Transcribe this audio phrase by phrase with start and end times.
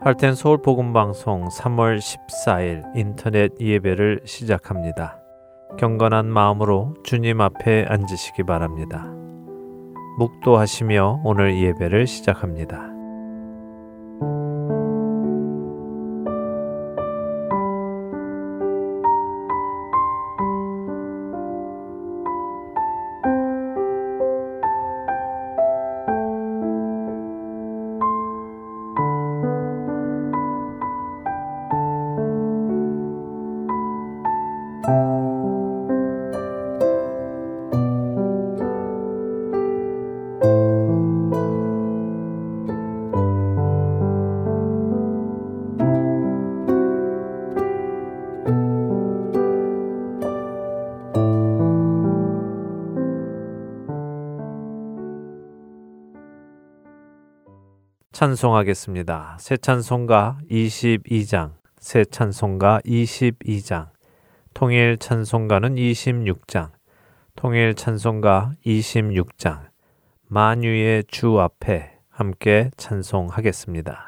[0.00, 5.20] 할텐 서울 복음 방송 3월 14일 인터넷 예배를 시작합니다.
[5.76, 9.12] 경건한 마음으로 주님 앞에 앉으시기 바랍니다.
[10.18, 12.97] 묵도하시며 오늘 예배를 시작합니다.
[58.18, 59.36] 찬송하겠습니다.
[59.38, 63.90] 새 찬송가 22장, 새 찬송가 22장,
[64.54, 66.72] 통일 찬송가는 26장,
[67.36, 69.68] 통일 찬송가 26장,
[70.26, 74.07] 만유의 주 앞에 함께 찬송하겠습니다.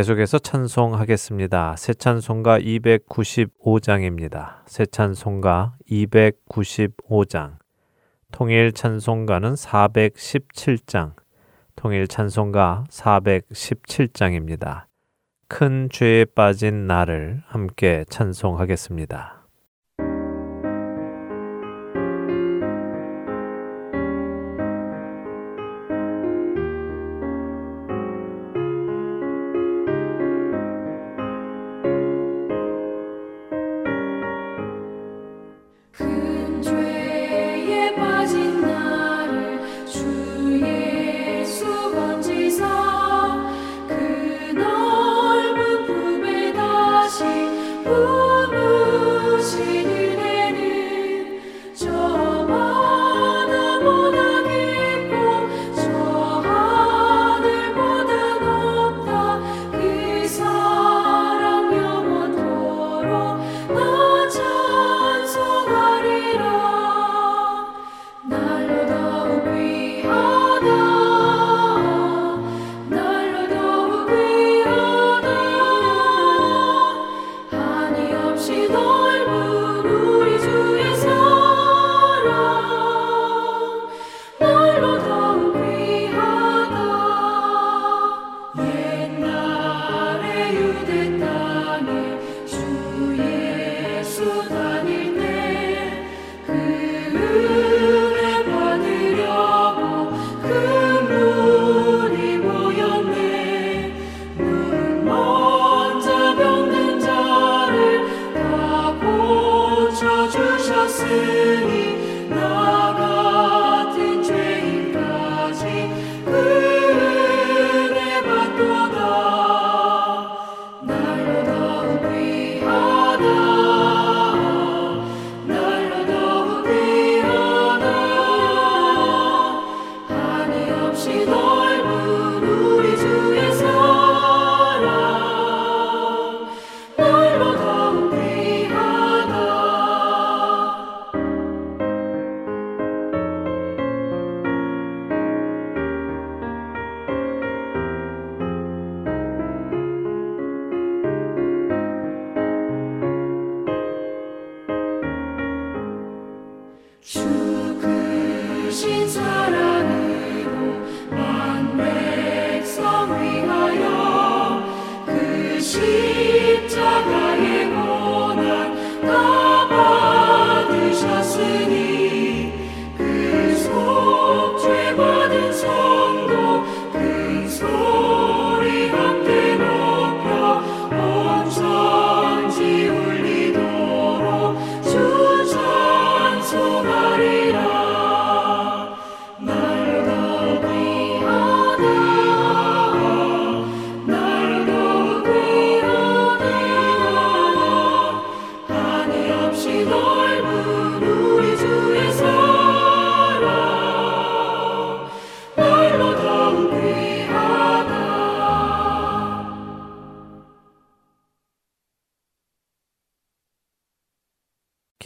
[0.00, 1.74] 계속해서 찬송하겠습니다.
[1.76, 4.62] 새 찬송가 295장입니다.
[4.64, 7.58] 새 찬송가 295장.
[8.32, 11.12] 통일 찬송가는 417장.
[11.76, 14.84] 통일 찬송가 417장입니다.
[15.48, 19.39] 큰 죄에 빠진 나를 함께 찬송하겠습니다.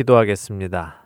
[0.04, 1.02] 기도하겠습니다.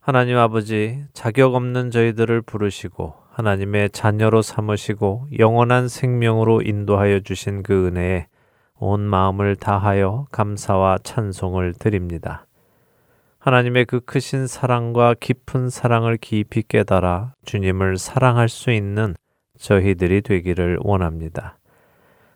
[0.00, 8.26] 하나님 아버지, 자격 없는 저희들을 부르시고 하나님의 자녀로 삼으시고 영원한 생명으로 인도하여 주신 그 은혜에
[8.74, 12.46] 온 마음을 다하여 감사와 찬송을 드립니다.
[13.38, 19.14] 하나님의 그 크신 사랑과 깊은 사랑을 깊이 깨달아 주님을 사랑할 수 있는
[19.58, 21.58] 저희들이 되기를 원합니다.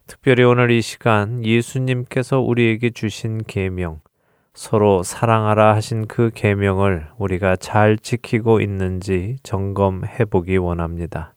[0.06, 4.00] 특별히 오늘 이 시간 예수님께서 우리에게 주신 계명
[4.54, 11.34] 서로 사랑하라 하신 그 계명을 우리가 잘 지키고 있는지 점검해 보기 원합니다.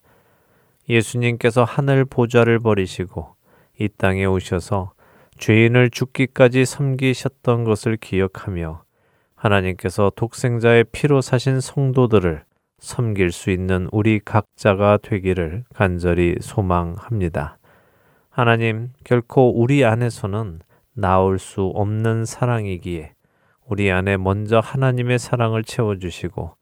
[0.90, 3.36] 예수님께서 하늘 보좌를 버리시고
[3.80, 4.92] 이 땅에 오셔서
[5.38, 8.84] 죄인을 죽기까지 섬기셨던 것을 기억하며
[9.36, 12.44] 하나님께서 독생자의 피로 사신 성도들을
[12.80, 17.58] 섬길 수 있는 우리 각자가 되기를 간절히 소망합니다.
[18.30, 20.60] 하나님, 결코 우리 안에서는
[20.96, 23.14] 나올 수 없는 사랑이기에
[23.68, 26.56] 우리 안에 먼저 하나님의 사랑을 채워주시고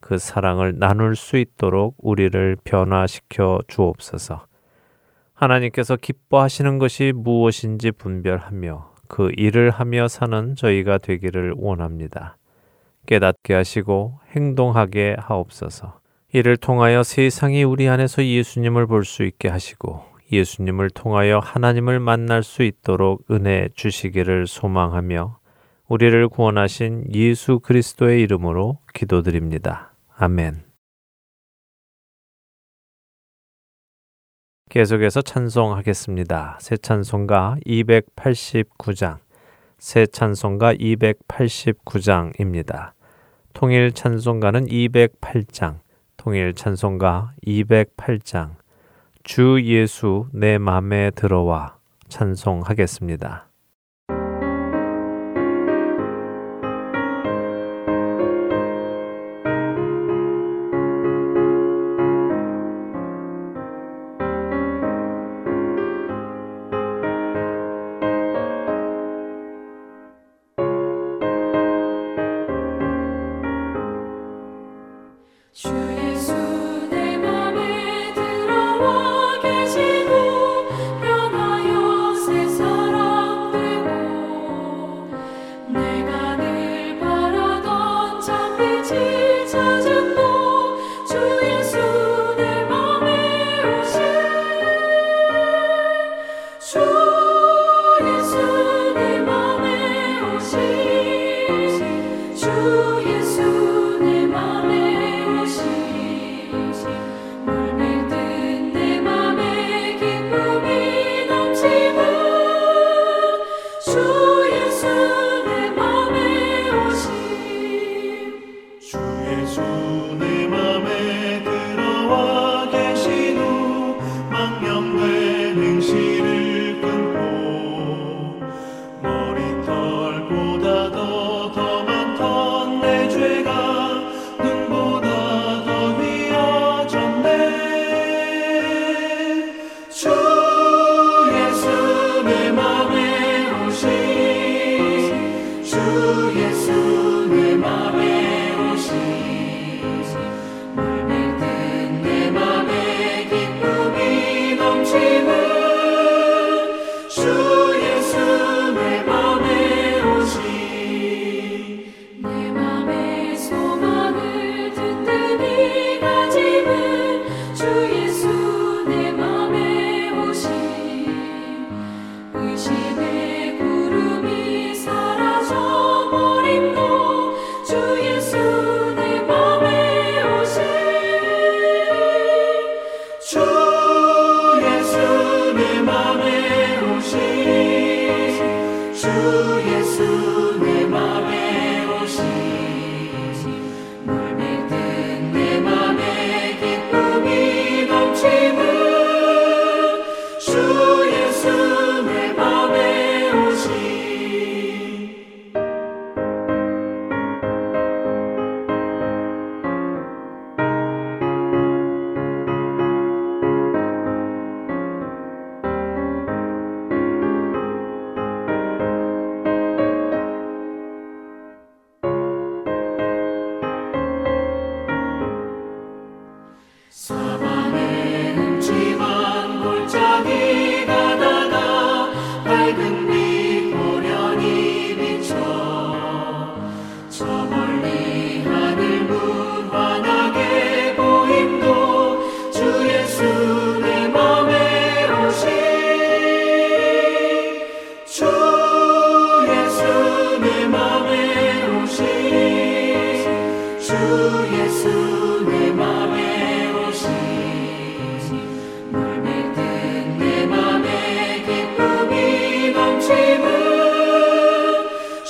[0.00, 4.46] 그 사랑을 나눌 수 있도록 우리를 변화시켜 주옵소서.
[5.34, 12.36] 하나님께서 기뻐하시는 것이 무엇인지 분별하며 그 일을 하며 사는 저희가 되기를 원합니다.
[13.06, 16.00] 깨닫게 하시고 행동하게 하옵소서.
[16.32, 22.62] 이를 통하여 세상이 우리 안에서 예수님을 볼 수 있게 하시고 예수님을 통하여 하나님을 만날 수
[22.62, 25.38] 있도록 은혜 주시기를 소망하며
[25.88, 29.94] 우리를 구원하신 예수 그리스도의 이름으로 기도드립니다.
[30.16, 30.68] 아멘.
[34.68, 36.58] 계속해서 찬송하겠습니다.
[36.60, 39.16] 새 찬송가 289장,
[39.78, 42.92] 새 찬송가 289장입니다.
[43.54, 45.78] 통일 찬송가는 208장,
[46.18, 48.57] 통일 찬송가 208장,
[49.28, 51.76] 주 예수 내 맘에 들어와
[52.08, 53.47] 찬송하겠습니다.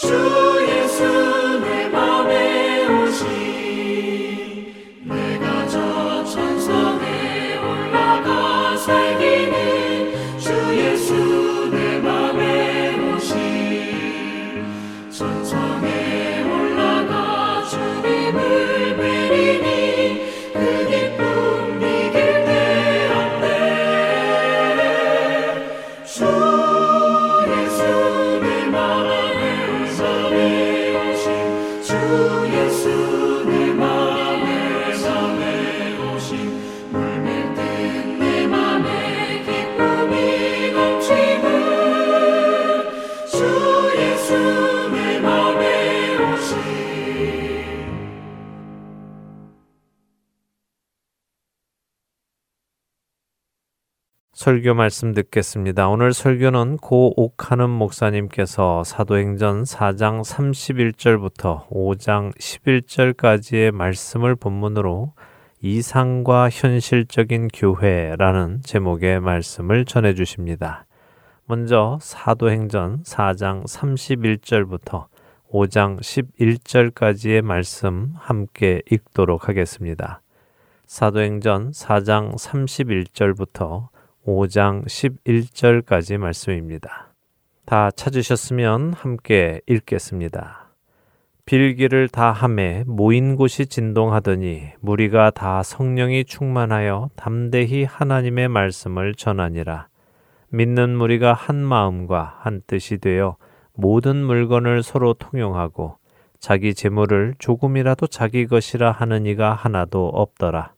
[0.01, 0.48] Sure.
[54.69, 55.89] 설교 말씀 듣겠습니다.
[55.89, 65.15] 오늘 설교는 고옥하는 목사님께서 사도행전 4장 31절부터 5장 11절까지의 말씀을 본문으로
[65.63, 70.85] 이상과 현실적인 교회라는 제목의 말씀을 전해 주십니다.
[71.47, 75.07] 먼저 사도행전 4장 31절부터
[75.51, 80.21] 5장 11절까지의 말씀 함께 읽도록 하겠습니다.
[80.87, 83.89] 사도행전 4장 31절부터
[84.29, 87.15] 5장 11절까지 말씀입니다.
[87.65, 90.75] 다 찾으셨으면 함께 읽겠습니다.
[91.47, 99.89] 빌기를 다 함에 모인 곳이 진동하더니 무리가 다 성령이 충만하여 담대히 하나님의 말씀을 전하니라.
[100.51, 103.37] 믿는 무리가 한 마음과 한 뜻이 되어
[103.73, 105.97] 모든 물건을 서로 통용하고
[106.39, 110.75] 자기 재물을 조금이라도 자기 것이라 하는 이가 하나도 없더라.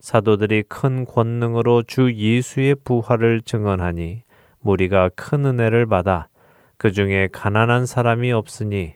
[0.00, 4.22] 사도들이 큰 권능으로 주 예수의 부활을 증언하니
[4.60, 6.28] 무리가 큰 은혜를 받아
[6.76, 8.94] 그 중에 가난한 사람이 없으니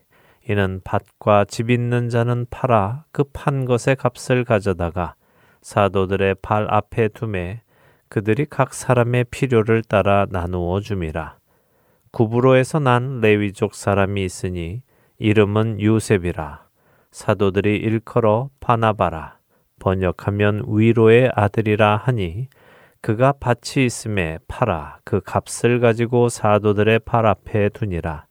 [0.49, 5.14] 이는 밭과 집 있는 자는 팔아 그 판 것의 값을 가져다가
[5.62, 7.62] 사도들의 발 앞에 두매
[8.09, 11.38] 그들이 각 사람의 필요를 따라 나누어 줌이라.
[12.11, 14.83] 구브로에서 난 레위족 사람이 있으니
[15.19, 16.66] 이름은 요셉이라.
[17.12, 19.39] 사도들이 일컬어 바나바라.
[19.80, 22.49] 번역하면 위로의 아들이라 하니
[23.00, 28.26] 그가 밭이 있음에 팔아 그 값을 가지고 사도들의 팔 앞에 두니라.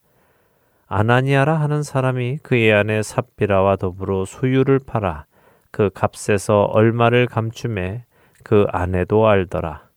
[0.87, 5.25] 아나니아라 하는 사람이 그의 아내 삽비라와 더불어 소유를 팔아
[5.71, 8.05] 그 값에서 얼마를 감춤해
[8.43, 9.89] 그 아내도 알더라.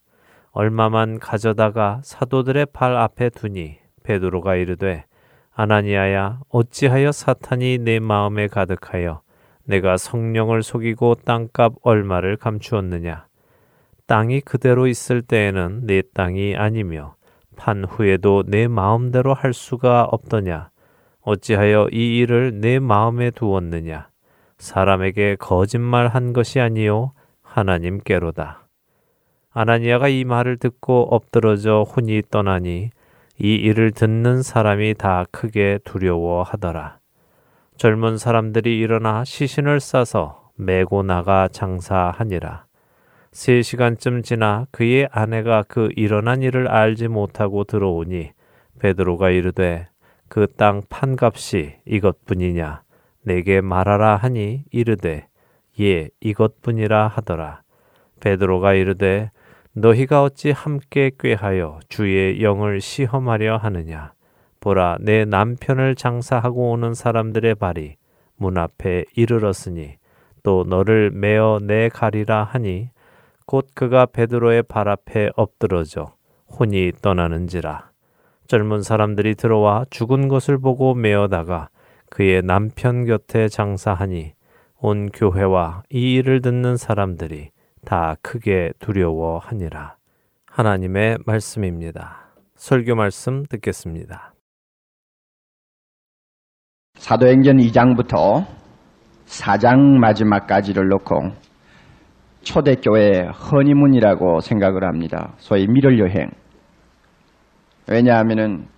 [0.50, 5.04] 얼마만 가져다가 사도들의 발 앞에 두니 베드로가 이르되
[5.54, 9.21] 아나니아야 어찌하여 사탄이 내 마음에 가득하여
[9.64, 13.26] 내가 성령을 속이고 땅값 얼마를 감추었느냐?
[14.06, 17.14] 땅이 그대로 있을 때에는 내 땅이 아니며
[17.56, 20.70] 판 후에도 내 마음대로 할 수가 없더냐?
[21.20, 24.08] 어찌하여 이 일을 내 마음에 두었느냐?
[24.58, 28.66] 사람에게 거짓말 한 것이 아니요 하나님께로다.
[29.50, 32.90] 아나니아가 이 말을 듣고 엎드러져 혼이 떠나니
[33.38, 37.01] 이 일을 듣는 사람이 다 크게 두려워하더라.
[37.82, 42.66] 젊은 사람들이 일어나 시신을 싸서 메고 나가 장사하니라.
[43.32, 48.30] 세 시간쯤 지나 그의 아내가 그 일어난 일을 알지 못하고 들어오니
[48.78, 49.88] 베드로가 이르되
[50.28, 52.84] 그 땅 판값이 이것뿐이냐
[53.24, 55.26] 내게 말하라 하니 이르되
[55.80, 57.62] 예 이것뿐이라 하더라.
[58.20, 59.32] 베드로가 이르되
[59.72, 64.12] 너희가 어찌 함께 꾀하여 주의 영을 시험하려 하느냐
[64.62, 67.96] 보라 내 남편을 장사하고 오는 사람들의 발이
[68.36, 69.96] 문 앞에 이르렀으니
[70.42, 72.88] 또 너를 메어 내 가리라 하니
[73.44, 76.14] 곧 그가 베드로의 발 앞에 엎드러져
[76.58, 77.90] 혼이 떠나는지라
[78.46, 81.68] 젊은 사람들이 들어와 죽은 것을 보고 메어다가
[82.08, 84.34] 그의 남편 곁에 장사하니
[84.78, 87.50] 온 교회와 이 일을 듣는 사람들이
[87.84, 89.96] 다 크게 두려워하니라.
[90.46, 92.34] 하나님의 말씀입니다.
[92.56, 94.31] 설교 말씀 듣겠습니다.
[97.02, 98.46] 사도행전 2장부터
[99.26, 101.32] 4장 마지막까지를 놓고
[102.42, 105.32] 초대교회 허니문이라고 생각을 합니다.
[105.38, 106.30] 소위 미럴 여행.
[107.90, 108.68] 왜냐하면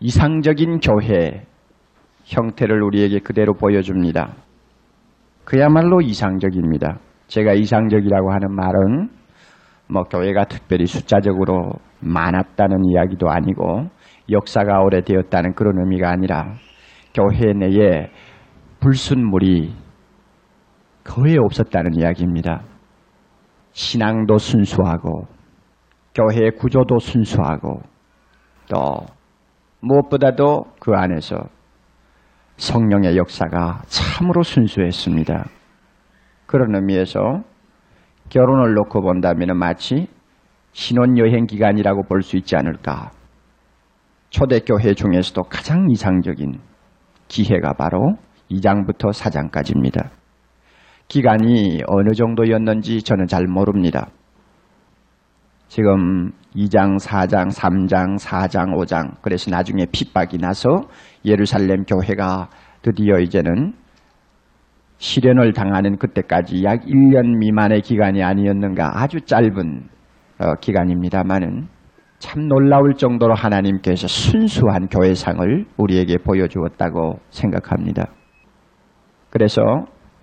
[0.00, 1.46] 이상적인 교회
[2.24, 4.34] 형태를 우리에게 그대로 보여줍니다.
[5.46, 6.98] 그야말로 이상적입니다.
[7.28, 9.08] 제가 이상적이라고 하는 말은
[9.88, 13.88] 뭐 교회가 특별히 숫자적으로 많았다는 이야기도 아니고
[14.30, 16.56] 역사가 오래되었다는 그런 의미가 아니라
[17.14, 18.10] 교회 내에
[18.80, 19.72] 불순물이
[21.04, 22.62] 거의 없었다는 이야기입니다.
[23.72, 25.26] 신앙도 순수하고
[26.14, 27.80] 교회의 구조도 순수하고
[28.68, 29.06] 또
[29.80, 31.36] 무엇보다도 그 안에서
[32.56, 35.46] 성령의 역사가 참으로 순수했습니다.
[36.46, 37.42] 그런 의미에서
[38.28, 40.08] 결혼을 놓고 본다면 마치
[40.72, 43.10] 신혼여행 기간이라고 볼 수 있지 않을까.
[44.30, 46.58] 초대교회 중에서도 가장 이상적인
[47.34, 48.16] 기회가 바로
[48.48, 50.10] 2장부터 4장까지입니다.
[51.08, 54.06] 기간이 어느 정도였는지 저는 잘 모릅니다.
[55.66, 60.82] 지금 2장, 4장, 3장, 4장, 5장 그래서 나중에 핍박이 나서
[61.24, 62.50] 예루살렘 교회가
[62.82, 63.74] 드디어 이제는
[64.98, 69.88] 실현을 당하는 그때까지 약 1년 미만의 기간이 아니었는가 아주 짧은
[70.38, 71.66] 어, 기간입니다만은
[72.24, 78.06] 참 놀라울 정도로 하나님께서 순수한 교회상을 우리에게 보여주었다고 생각합니다.
[79.28, 79.60] 그래서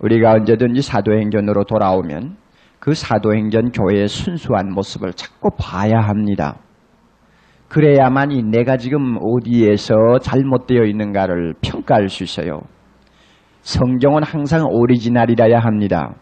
[0.00, 2.38] 우리가 언제든지 사도행전으로 돌아오면
[2.80, 6.56] 그 사도행전 교회의 순수한 모습을 자꾸 봐야 합니다.
[7.68, 12.62] 그래야만 이 내가 지금 어디에서 잘못되어 있는가를 평가할 수 있어요.
[13.60, 16.16] 성경은 항상 오리지널이라야 합니다.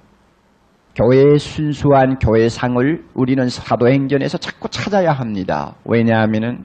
[0.95, 5.75] 교회의 순수한 교회상을 우리는 사도행전에서 자꾸 찾아야 합니다.
[5.85, 6.65] 왜냐하면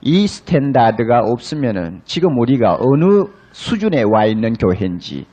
[0.00, 5.26] 이 standard가 없으면 지금 우리가 어느 수준에 와 있는 교회인지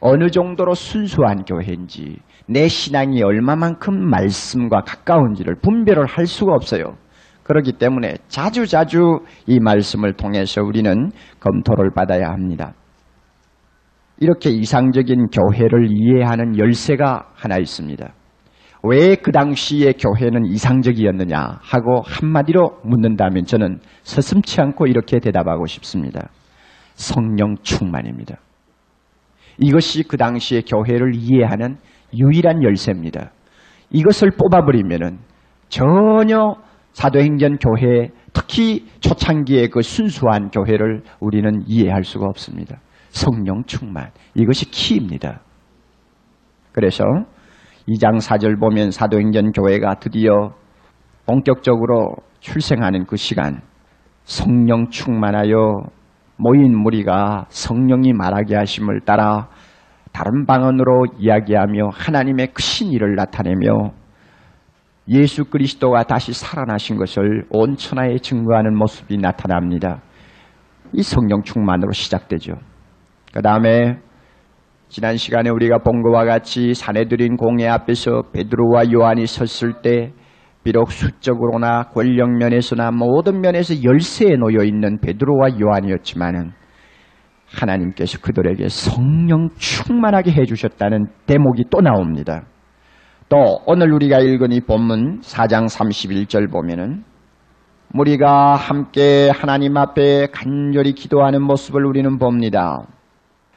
[0.00, 2.18] 어느 정도로 순수한 교회인지
[2.48, 6.96] 내 신앙이 얼마만큼 말씀과 가까운지를 분별을 할 수가 없어요.
[7.44, 12.74] 그렇기 때문에 자주자주 이 말씀을 통해서 우리는 검토를 받아야 합니다.
[14.18, 18.12] 이렇게 이상적인 교회를 이해하는 열쇠가 하나 있습니다.
[18.82, 26.28] 왜 그 당시의 교회는 이상적이었느냐 하고 한마디로 묻는다면 저는 서슴치 않고 이렇게 대답하고 싶습니다.
[26.94, 28.36] 성령 충만입니다.
[29.58, 31.78] 이것이 그 당시의 교회를 이해하는
[32.14, 33.32] 유일한 열쇠입니다.
[33.90, 35.18] 이것을 뽑아버리면
[35.68, 36.54] 전혀
[36.92, 42.78] 사도행전 교회, 특히 초창기의 그 순수한 교회를 우리는 이해할 수가 없습니다.
[43.16, 44.10] 성령 충만.
[44.34, 45.40] 이것이 키입니다.
[46.72, 47.02] 그래서
[47.88, 50.52] 2장 4절 보면 사도행전 교회가 드디어
[51.24, 53.62] 본격적으로 출생하는 그 시간
[54.24, 55.86] 성령 충만하여
[56.36, 59.48] 모인 무리가 성령이 말하게 하심을 따라
[60.12, 63.92] 다른 방언으로 이야기하며 하나님의 크신 일을 나타내며
[65.08, 70.02] 예수 그리스도가 다시 살아나신 것을 온 천하에 증거하는 모습이 나타납니다.
[70.92, 72.52] 이 성령 충만으로 시작되죠.
[73.32, 73.98] 그 다음에
[74.88, 80.12] 지난 시간에 우리가 본 것과 같이 사내들인 공회 앞에서 베드로와 요한이 섰을 때
[80.62, 86.52] 비록 수적으로나 권력 면에서나 모든 면에서 열세에 놓여 있는 베드로와 요한이었지만은
[87.46, 92.42] 하나님께서 그들에게 성령 충만하게 해주셨다는 대목이 또 나옵니다.
[93.28, 97.04] 또 오늘 우리가 읽은 이 본문 4장 31절 보면은
[97.94, 102.86] 우리가 함께 하나님 앞에 간절히 기도하는 모습을 우리는 봅니다.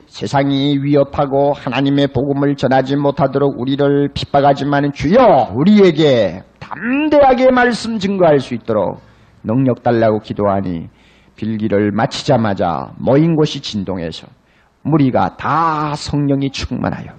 [0.10, 9.00] 세상이 위협하고 하나님의 복음을 전하지 못하도록 우리를 핍박하지만 주여 우리에게 담대하게 말씀 증거할 수 있도록
[9.44, 10.90] 능력 달라고 기도하니
[11.36, 14.28] 빌기를 마치자마자 모인 곳이 진동해서
[14.82, 17.14] 무리가 다 성령이 충만하여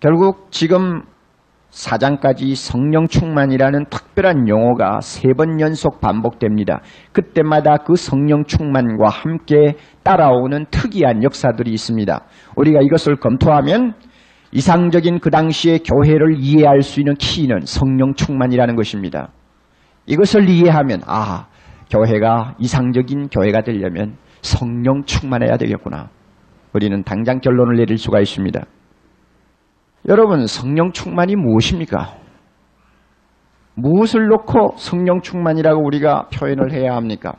[0.00, 1.02] 결국 지금
[1.74, 6.80] 사장까지 성령 충만이라는 특별한 용어가 세 번 연속 반복됩니다.
[7.12, 12.20] 그때마다 그 성령 충만과 함께 따라오는 특이한 역사들이 있습니다.
[12.54, 13.94] 우리가 이것을 검토하면
[14.52, 19.30] 이상적인 그 당시의 교회를 이해할 수 있는 키는 성령 충만이라는 것입니다.
[20.06, 21.48] 이것을 이해하면 아
[21.90, 26.10] 교회가 이상적인 교회가 되려면 성령 충만해야 되겠구나.
[26.72, 28.60] 우리는 당장 결론을 내릴 수가 있습니다.
[30.06, 32.14] 여러분, 성령 충만이 무엇입니까?
[33.74, 37.32] 무엇을 놓고 성령 충만이라고 우리가 표현을 해야 합니까?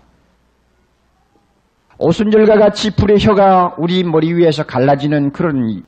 [1.99, 5.84] 오순절과 같이 불의 혀가 우리 머리 위에서 갈라지는 그런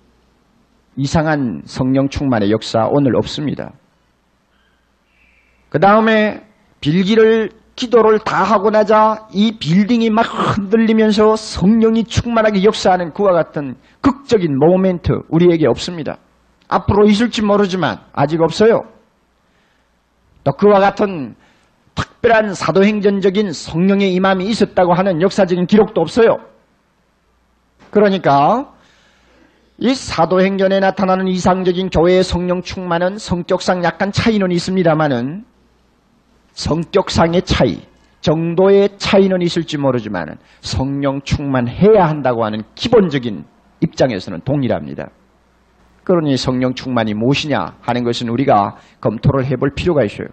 [0.95, 3.71] 이상한 성령 충만의 역사 오늘 없습니다.
[5.69, 6.43] 그 다음에
[6.79, 14.57] 빌기를 기도를 다 하고 나자 이 빌딩이 막 흔들리면서 성령이 충만하게 역사하는 그와 같은 극적인
[14.57, 16.17] 모멘트 우리에게 없습니다.
[16.67, 18.83] 앞으로 있을지 모르지만 아직 없어요.
[20.43, 21.35] 또 그와 같은
[21.95, 26.37] 특별한 사도행전적인 성령의 임함이 있었다고 하는 역사적인 기록도 없어요.
[27.89, 28.73] 그러니까
[29.79, 35.45] 이 사도행전에 나타나는 이상적인 교회의 성령 충만은 성격상 약간 차이는 있습니다만은
[36.53, 37.81] 성격상의 차이,
[38.21, 43.45] 정도의 차이는 있을지 모르지만 성령 충만해야 한다고 하는 기본적인
[43.81, 45.09] 입장에서는 동일합니다.
[46.07, 50.29] 그러니 성령 충만이 무엇이냐 하는 것은 우리가 검토를 해볼 필요가 있어요.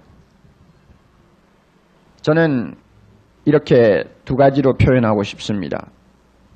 [2.22, 2.76] 저는
[3.44, 5.88] 이렇게 두 가지로 표현하고 싶습니다.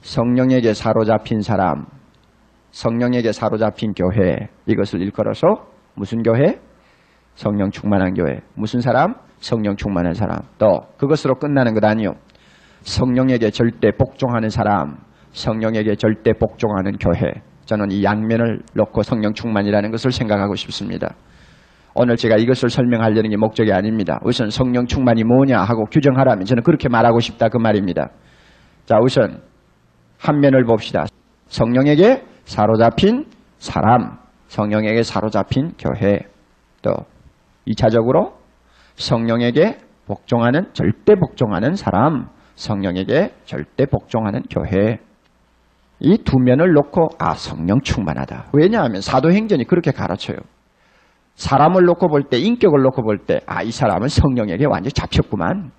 [0.02, 1.87] 성령에게 사로잡힌 사람,
[2.70, 6.61] 성령에게 사로잡힌 교회, 이것을 일컬어서 무슨 교회?
[7.35, 8.38] 성령 충만한 교회.
[8.54, 9.16] 무슨 사람?
[9.40, 10.38] 성령 충만한 사람.
[10.59, 12.12] 또 그것으로 끝나는 것 아니요.
[12.83, 14.96] 성령에게 절대 복종하는 사람,
[15.33, 17.47] 성령에게 절대 복종하는 교회.
[17.68, 21.14] 저는 이 양면을 놓고 성령 충만이라는 것을 생각하고 싶습니다.
[21.94, 24.18] 오늘 제가 이것을 설명하려는 게 목적이 아닙니다.
[24.24, 28.09] 우선 성령 충만이 뭐냐 하고 규정하라면 저는 그렇게 말하고 싶다 그 말입니다.
[28.87, 29.42] 자, 우선
[30.18, 31.04] 한 면을 봅시다.
[31.48, 33.26] 성령에게 사로잡힌
[33.59, 36.20] 사람, 성령에게 사로잡힌 교회.
[36.81, 36.94] 또
[37.66, 38.33] 2차적으로
[38.94, 39.76] 성령에게
[40.07, 45.00] 복종하는 절대 복종하는 사람, 성령에게 절대 복종하는 교회.
[46.00, 48.50] 이 두 면을 놓고 아 성령 충만하다.
[48.52, 50.37] 왜냐하면 사도행전이 그렇게 가르쳐요.
[51.34, 55.70] 사람을 놓고 볼 때, 인격을 놓고 볼 때, 아 이 사람은 성령에게 완전히 잡혔구만.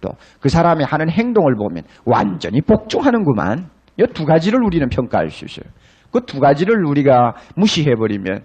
[0.00, 3.68] 또 그 사람이 하는 행동을 보면 완전히 복종하는구만.
[3.98, 5.70] 이 두 가지를 우리는 평가할 수 있어요.
[6.12, 8.42] 그 두 가지를 우리가 무시해버리면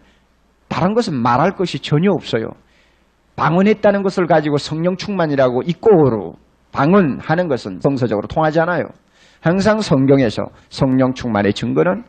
[0.67, 2.49] 다른 것은 말할 것이 전혀 없어요.
[3.35, 6.33] 방언했다는 것을 가지고 성령 충만이라고 이꼬로
[6.71, 8.83] 방언하는 것은 성서적으로 통하지 않아요.
[9.41, 12.03] 항상 성경에서 성령 충만의 증거는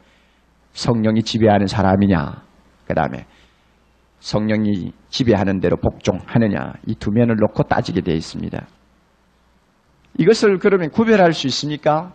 [0.72, 2.42] 성령이 지배하는 사람이냐,
[2.86, 3.26] 그 다음에
[4.20, 8.66] 성령이 지배하는 대로 복종하느냐, 이 두 면을 놓고 따지게 되어 있습니다.
[10.18, 12.12] 이것을 그러면 구별할 수 있습니까?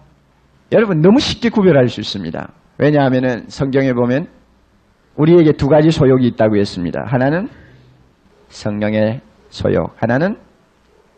[0.72, 2.52] 여러분, 너무 쉽게 구별할 수 있습니다.
[2.78, 4.28] 왜냐하면 성경에 보면
[5.16, 7.04] 우리에게 두 가지 소욕이 있다고 했습니다.
[7.06, 7.48] 하나는
[8.50, 10.38] 성령의 소욕, 하나는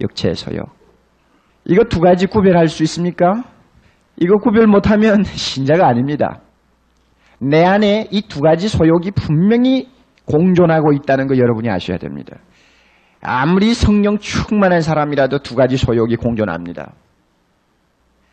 [0.02, 0.70] 육체의 소욕.
[1.64, 3.44] 이거 두 가지 구별할 수 있습니까?
[4.18, 6.42] 이거 구별 못하면 신자가 아닙니다.
[7.40, 9.90] 내 안에 이 두 가지 소욕이 분명히
[10.26, 12.38] 공존하고 있다는 거 여러분이 아셔야 됩니다.
[13.22, 16.94] 아무리 성령 충만한 사람이라도 두 가지 소욕이 공존합니다.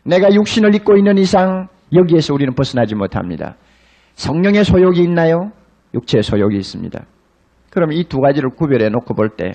[0.05, 3.55] 내가 육신을 입고 있는 이상 여기에서 우리는 벗어나지 못합니다.
[4.15, 5.51] 성령의 소욕이 있나요?
[5.93, 7.03] 육체의 소욕이 있습니다.
[7.71, 9.51] 그럼 이 두 가지를 구별해 놓고 볼 때,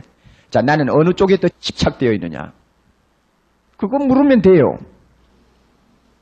[0.50, 2.52] 자, 나는 어느 쪽에 더 집착되어 있느냐?
[3.76, 4.76] 그거 물으면 돼요.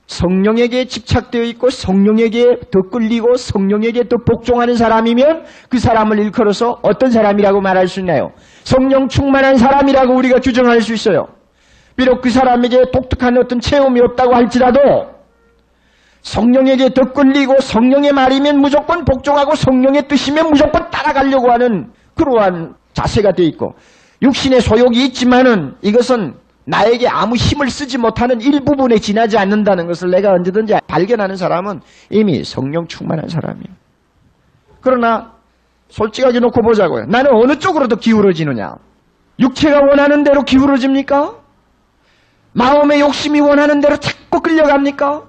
[0.07, 7.61] 성령에게 집착되어 있고 성령에게 더 끌리고 성령에게 더 복종하는 사람이면 그 사람을 일컬어서 어떤 사람이라고
[7.61, 8.33] 말할 수 있나요?
[8.63, 11.27] 성령 충만한 사람이라고 우리가 규정할 수 있어요.
[11.97, 14.81] 비록 그 사람에게 독특한 어떤 체험이 없다고 할지라도
[16.23, 23.47] 성령에게 더 끌리고 성령의 말이면 무조건 복종하고 성령의 뜻이면 무조건 따라가려고 하는 그러한 자세가 되어
[23.47, 23.75] 있고
[24.23, 26.35] 육신의 소욕이 있지만은 이것은
[26.67, 32.89] 나에게 아무 힘을 쓰지 못하는 일부분에 지나지 않는다는 것을 내가 언제든지 발견하는 사람은 이미 성령
[32.89, 33.69] 충만한 사람이에요.
[34.81, 35.33] 그러나
[35.89, 37.07] 솔직하게 놓고 보자고요.
[37.07, 38.75] 나는 어느 쪽으로 더 기울어지느냐?
[39.39, 41.35] 육체가 원하는 대로 기울어집니까?
[42.53, 45.23] 마음의 욕심이 원하는 대로 자꾸 끌려갑니까?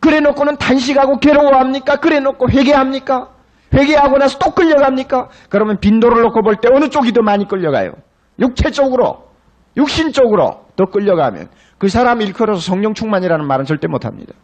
[0.00, 1.96] 그래 놓고는 단식하고 괴로워합니까?
[1.96, 3.28] 그래 놓고 회개합니까?
[3.72, 5.28] 회개하고 나서 또 끌려갑니까?
[5.48, 7.92] 그러면 빈도를 놓고 볼 때 어느 쪽이 더 많이 끌려가요?
[8.40, 9.29] 육체 쪽으로,
[9.76, 14.34] 육신 쪽으로 더 끌려가면 그 사람 일컬어서 성령 충만이라는 말은 절대 못합니다.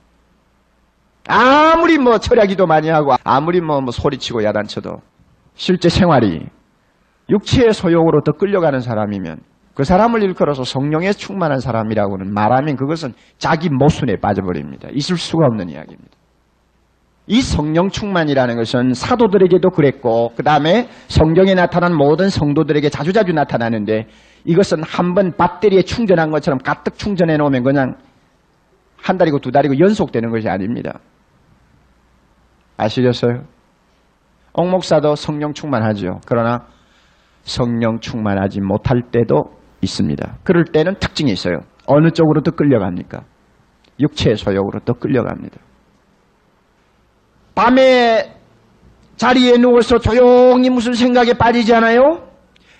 [1.28, 5.00] 아무리 뭐 철야기도 많이 하고 아무리 뭐, 뭐 소리치고 야단쳐도
[5.54, 6.46] 실제 생활이
[7.28, 9.40] 육체의 소욕으로 더 끌려가는 사람이면
[9.74, 14.88] 그 사람을 일컬어서 성령에 충만한 사람이라고는 말하면 그것은 자기 모순에 빠져버립니다.
[14.92, 16.16] 있을 수가 없는 이야기입니다.
[17.26, 24.06] 이 성령 충만이라는 것은 사도들에게도 그랬고 그 다음에 성경에 나타난 모든 성도들에게 자주자주 나타나는데
[24.46, 27.96] 이것은 한 번 배터리에 충전한 것처럼 가득 충전해 놓으면 그냥
[28.96, 31.00] 한 달이고 두 달이고 연속되는 것이 아닙니다.
[32.76, 33.44] 아시겠어요?
[34.52, 36.20] 옥목사도 성령 충만하죠.
[36.26, 36.66] 그러나
[37.42, 39.44] 성령 충만하지 못할 때도
[39.82, 40.38] 있습니다.
[40.44, 41.58] 그럴 때는 특징이 있어요.
[41.86, 43.22] 어느 쪽으로 더 끌려갑니까?
[44.00, 45.56] 육체의 소욕으로 더 끌려갑니다.
[47.54, 48.34] 밤에
[49.16, 52.28] 자리에 누워서 조용히 무슨 생각에 빠지지 않아요?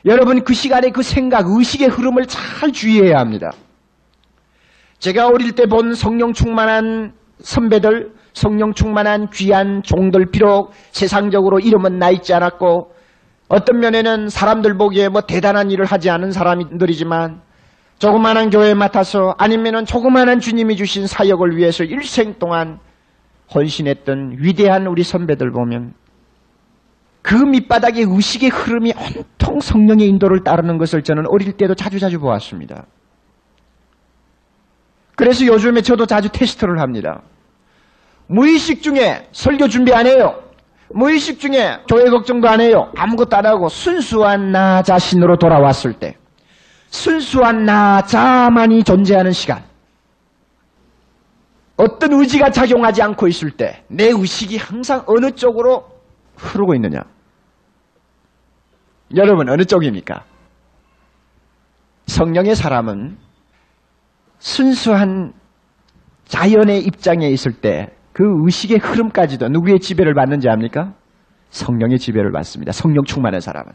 [0.07, 3.51] 여러분 그 시간에 그 생각, 의식의 흐름을 잘 주의해야 합니다.
[4.99, 12.11] 제가 어릴 때 본 성령 충만한 선배들, 성령 충만한 귀한 종들 비록 세상적으로 이름은 나
[12.11, 12.93] 있지 않았고
[13.49, 17.41] 어떤 면에는 사람들 보기에 뭐 대단한 일을 하지 않은 사람들이지만
[17.99, 22.79] 조그마한 교회에 맡아서 아니면은 조그마한 주님이 주신 사역을 위해서 일생 동안
[23.55, 25.95] 헌신했던 위대한 우리 선배들 보면
[27.27, 32.87] 그 밑바닥의 의식의 흐름이 온통 성령의 인도를 따르는 것을 저는 어릴 때도 자주자주 보았습니다.
[35.17, 37.23] 그래서 요즘에 저도 자주 테스트를 합니다.
[38.29, 40.41] 무의식 중에 설교 준비 안 해요.
[40.95, 42.93] 무의식 중에 교회 걱정도 안 해요.
[42.97, 46.17] 아무것도 안 하고 순수한 나 자신으로 돌아왔을 때
[46.91, 49.65] 순수한 나 자만이 존재하는 시간
[51.77, 55.89] 어떤 의지가 작용하지 않고 있을 때 내 의식이 항상 어느 쪽으로
[56.37, 57.01] 흐르고 있느냐
[59.15, 60.25] 여러분 어느 쪽입니까?
[62.07, 63.19] 성령의 사람은
[64.39, 65.33] 순수한
[66.25, 70.95] 자연의 입장에 있을 때 그 의식의 흐름까지도 누구의 지배를 받는지 압니까?
[71.51, 72.73] 성령의 지배를 받습니다.
[72.73, 73.71] 성령 충만한 사람은.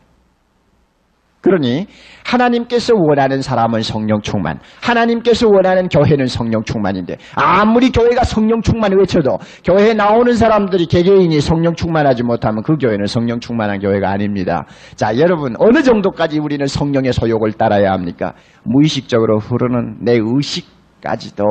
[1.42, 1.88] 그러니
[2.24, 9.38] 하나님께서 원하는 사람은 성령 충만, 하나님께서 원하는 교회는 성령 충만인데 아무리 교회가 성령 충만 외쳐도
[9.66, 14.66] 교회에 나오는 사람들이 개개인이 성령 충만하지 못하면 그 교회는 성령 충만한 교회가 아닙니다.
[14.96, 18.34] 자, 여러분 어느 정도까지 우리는 성령의 소욕을 따라야 합니까?
[18.64, 21.44] 무의식적으로 흐르는 내 의식까지도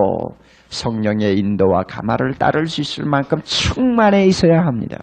[0.69, 4.99] 성령의 인도와 가마를 따를 수 있을 만큼 충만해 있어야 합니다.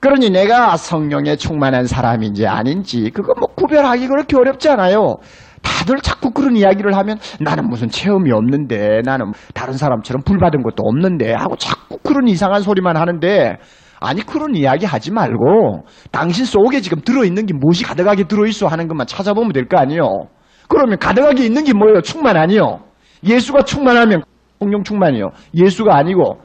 [0.00, 5.16] 그러니 내가 성령에 충만한 사람인지 아닌지 그거 뭐 구별하기 그렇게 어렵지 않아요.
[5.62, 11.32] 다들 자꾸 그런 이야기를 하면 나는 무슨 체험이 없는데 나는 다른 사람처럼 불받은 것도 없는데
[11.32, 13.56] 하고 자꾸 그런 이상한 소리만 하는데
[13.98, 19.06] 아니 그런 이야기 하지 말고 당신 속에 지금 들어있는 게 무엇이 가득하게 들어있어 하는 것만
[19.06, 20.28] 찾아보면 될 거 아니요.
[20.68, 22.00] 그러면 가득하게 있는 게 뭐예요?
[22.02, 22.80] 충만 아니요.
[23.24, 24.22] 예수가 충만하면
[24.60, 25.30] 성령 충만이요.
[25.54, 26.38] 예수가 아니고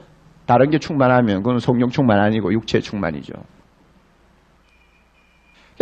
[0.52, 3.32] 다른 게 충만하면 그건 성령 충만 아니고 육체 충만이죠.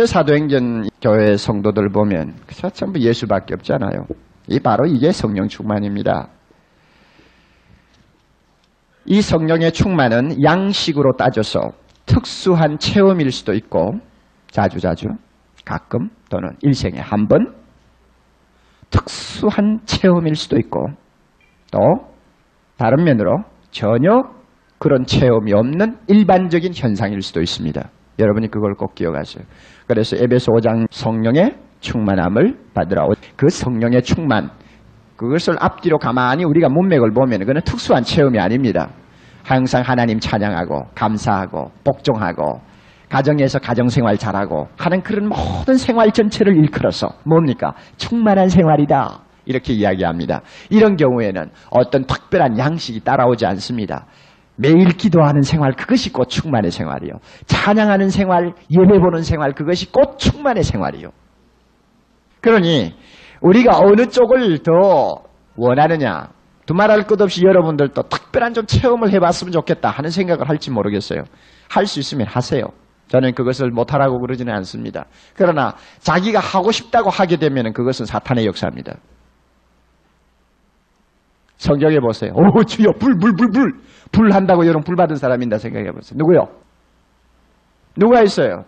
[0.06, 4.06] 사도행전 교회 성도들 보면 그저 전부 예수밖에 없잖아요.
[4.46, 6.28] 이 바로 이게 성령 충만입니다.
[9.06, 11.72] 이 성령의 충만은 양식으로 따져서
[12.06, 13.94] 특수한 체험일 수도 있고
[14.52, 15.08] 자주자주
[15.64, 17.56] 가끔 또는 일생에 한 번
[18.90, 20.86] 특수한 체험일 수도 있고
[21.72, 21.80] 또
[22.76, 24.38] 다른 면으로 전혀
[24.80, 27.90] 그런 체험이 없는 일반적인 현상일 수도 있습니다.
[28.18, 29.44] 여러분이 그걸 꼭 기억하세요.
[29.86, 33.06] 그래서 에베소 5장 성령의 충만함을 받으라.
[33.36, 34.48] 그 성령의 충만,
[35.16, 38.88] 그것을 앞뒤로 가만히 우리가 문맥을 보면 그는 특수한 체험이 아닙니다.
[39.44, 42.62] 항상 하나님 찬양하고 감사하고 복종하고
[43.10, 47.74] 가정에서 가정생활 잘하고 하는 그런 모든 생활 전체를 일컬어서 뭡니까?
[47.98, 49.24] 충만한 생활이다.
[49.44, 50.40] 이렇게 이야기합니다.
[50.70, 54.06] 이런 경우에는 어떤 특별한 양식이 따라오지 않습니다.
[54.60, 57.12] 매일 기도하는 생활 그것이 곧 충만의 생활이요.
[57.46, 61.08] 찬양하는 생활, 예배 보는 생활 그것이 곧 충만의 생활이요.
[62.42, 62.94] 그러니
[63.40, 65.22] 우리가 어느 쪽을 더
[65.56, 66.28] 원하느냐
[66.66, 71.22] 두말할 것 없이 여러분들도 특별한 좀 체험을 해봤으면 좋겠다 하는 생각을 할지 모르겠어요.
[71.70, 72.64] 할 수 있으면 하세요.
[73.08, 75.06] 저는 그것을 못하라고 그러지는 않습니다.
[75.34, 78.94] 그러나 자기가 하고 싶다고 하게 되면 그것은 사탄의 역사입니다.
[81.56, 82.32] 성경에 보세요.
[82.34, 83.72] 오, 주여, 불, 불, 불, 불.
[84.12, 86.16] 불 한다고 여러분 불 받은 사람 인다 생각해 보세요.
[86.18, 86.48] 누구요?
[87.96, 88.64] 누가 있어요?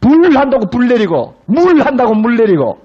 [0.00, 2.78] 불 한다고 불 내리고, 물 한다고 물 내리고,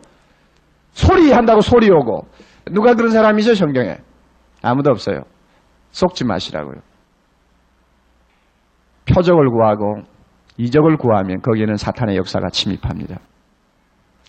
[0.91, 2.27] 소리 한다고 소리 오고.
[2.71, 3.97] 누가 그런 사람이죠, 성경에?
[4.61, 5.21] 아무도 없어요.
[5.91, 6.75] 속지 마시라고요.
[9.13, 10.03] 표적을 구하고
[10.57, 13.19] 이적을 구하면 거기에는 사탄의 역사가 침입합니다.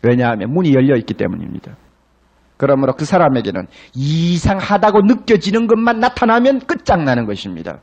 [0.02, 1.76] 왜냐하면 문이 열려 있기 때문입니다.
[2.62, 7.81] 그러므로 그 사람에게는 이상하다고 느껴지는 것만 나타나면 끝장나는 것입니다.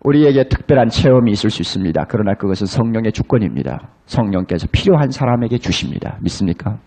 [0.00, 2.06] 우리에게 특별한 체험이 있을 수 있습니다.
[2.08, 3.90] 그러나 그것은 성령의 주권입니다.
[4.06, 6.18] 성령께서 필요한 사람에게 주십니다.
[6.20, 6.80] 믿습니까?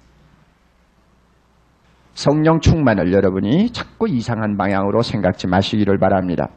[2.16, 6.50] 성령 충만을 여러분이 자꾸 이상한 방향으로 생각지 마시기를 바랍니다.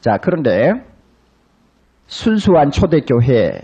[0.00, 0.72] 자, 그런데
[2.06, 3.60] 순수한 초대교회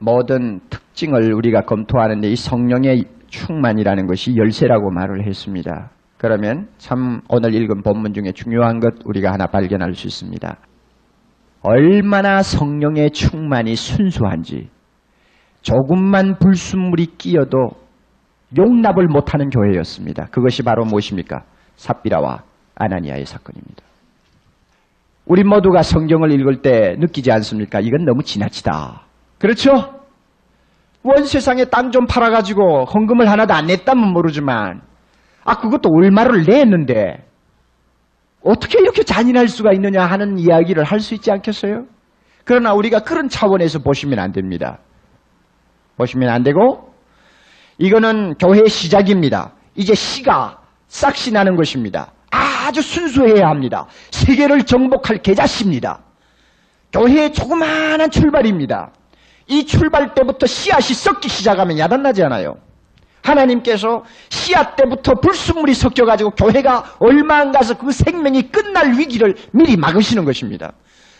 [0.00, 5.90] 모든 특 찡을 우리가 검토하는데 이 성령의 충만이라는 것이 열쇠라고 말을 했습니다.
[6.18, 10.56] 그러면 참 오늘 읽은 본문 중에 중요한 것 우리가 하나 발견할 수 있습니다.
[11.62, 14.68] 얼마나 성령의 충만이 순수한지
[15.62, 17.70] 조금만 불순물이 끼어도
[18.58, 20.26] 용납을 못하는 교회였습니다.
[20.26, 21.44] 그것이 바로 무엇입니까?
[21.76, 22.42] 삽비라와
[22.74, 23.82] 아나니아의 사건입니다.
[25.26, 27.80] 우리 모두가 성경을 읽을 때 느끼지 않습니까?
[27.80, 29.02] 이건 너무 지나치다.
[29.38, 29.99] 그렇죠?
[31.02, 34.82] 원 세상에 땅 좀 팔아가지고 헌금을 하나도 안 냈다면 모르지만,
[35.44, 37.26] 아, 그것도 얼마를 냈는데,
[38.44, 41.84] 어떻게 이렇게 잔인할 수가 있느냐 하는 이야기를 할 수 있지 않겠어요?
[42.44, 44.78] 그러나 우리가 그런 차원에서 보시면 안 됩니다.
[45.96, 46.92] 보시면 안 되고,
[47.78, 49.52] 이거는 교회의 시작입니다.
[49.74, 50.58] 이제 시가
[50.88, 52.12] 싹시 나는 것입니다.
[52.30, 53.86] 아주 순수해야 합니다.
[54.10, 56.00] 세계를 정복할 계자씨입니다.
[56.92, 58.90] 교회의 조그마한 출발입니다.
[59.50, 62.54] 이 출발 때부터 씨앗이 썩기 시작하면 야단나지 않아요.
[63.22, 70.24] 하나님께서 씨앗 때부터 불순물이 섞여가지고 교회가 얼마 안 가서 그 생명이 끝날 위기를 미리 막으시는
[70.24, 70.72] 것입니다.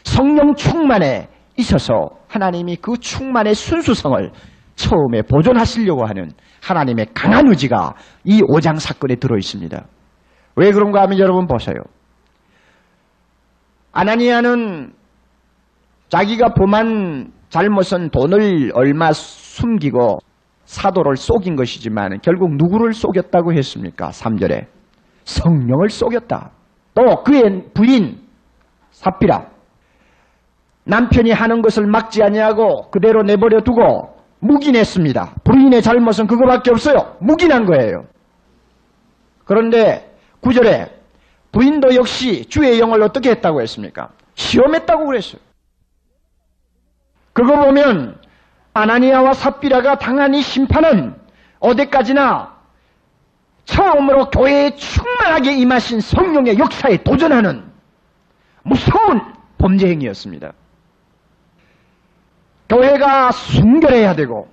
[0.04, 4.30] 성령 충만에 있어서 하나님이 그 충만의 순수성을
[4.76, 6.30] 처음에 보존하시려고 하는
[6.62, 9.84] 하나님의 강한 의지가 이 5장 사건에 들어 있습니다.
[10.54, 11.76] 왜 그런가 하면 여러분 보세요.
[13.92, 14.92] 아나니아는
[16.08, 20.18] 자기가 범한 잘못은 돈을 얼마 숨기고
[20.64, 24.10] 사도를 속인 것이지만 결국 누구를 속였다고 했습니까?
[24.10, 24.66] 3절에
[25.24, 26.50] 성령을 속였다.
[26.94, 28.20] 또 그의 부인
[28.92, 29.48] 사피라
[30.84, 35.34] 남편이 하는 것을 막지 아니하고 그대로 내버려 두고 묵인했습니다.
[35.44, 37.16] 부인의 잘못은 그거밖에 없어요.
[37.20, 38.04] 묵인한 거예요.
[39.44, 40.88] 그런데 9절에
[41.52, 44.10] 부인도 역시 주의 영을 어떻게 했다고 했습니까?
[44.34, 45.49] 시험했다고 그랬어요.
[47.40, 48.18] 그거 보면
[48.74, 51.14] 아나니아와 삽비라가 당한 이 심판은
[51.58, 52.54] 어디까지나
[53.64, 57.64] 처음으로 교회에 충만하게 임하신 성령의 역사에 도전하는
[58.62, 59.22] 무서운
[59.56, 60.52] 범죄 행위였습니다.
[62.68, 64.48] 교회가 순결해야 되고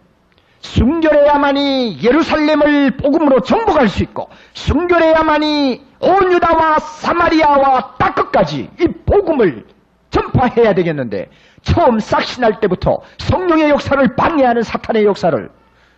[0.62, 9.66] 순결해야만이 예루살렘을 복음으로 정복할 수 있고 순결해야만이 온 유다와 사마리아와 땅 끝까지 이 복음을
[10.10, 11.30] 전파해야 되겠는데
[11.62, 15.50] 처음 싹신할 때부터 성령의 역사를 방해하는 사탄의 역사를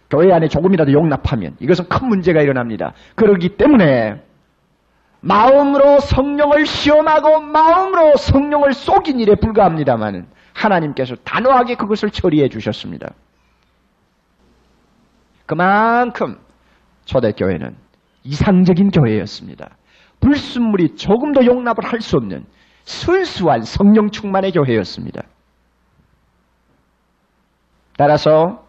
[0.10, 2.94] 교회 안에 조금이라도 용납하면 이것은 큰 문제가 일어납니다.
[3.16, 4.22] 그러기 때문에
[5.22, 13.14] 마음으로 성령을 시험하고 마음으로 성령을 속인 일에 불과합니다만 하나님께서 단호하게 그것을 처리해 주셨습니다.
[15.46, 16.38] 그만큼
[17.06, 17.76] 초대교회는
[18.24, 19.70] 이상적인 교회였습니다.
[20.20, 22.46] 불순물이 조금도 용납을 할 수 없는
[22.84, 25.22] 순수한 성령 충만의 교회였습니다.
[28.00, 28.64] 따라서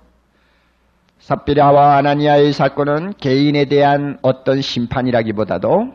[1.18, 5.94] 삽비라와 아나니아의 사건은 개인에 대한 어떤 심판이라기보다도